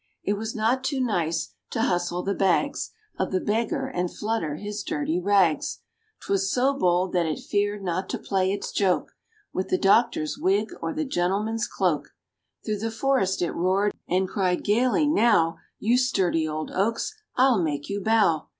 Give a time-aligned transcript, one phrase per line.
[0.23, 4.81] It was not too nice to hustle the bags Of the beggar, and flutter his
[4.81, 5.81] dirty rags;
[6.21, 9.11] 'Twas so bold that it feared not to play its joke
[9.53, 12.15] With the doctor's wig, or the gentleman's cloak.
[12.65, 17.87] Through the forest it roared, and cried gaily, "Now, You sturdy old oaks, I'll make
[17.87, 18.47] you bow!"